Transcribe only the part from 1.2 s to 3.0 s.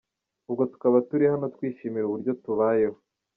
hano twishimira uburyo tubayeho.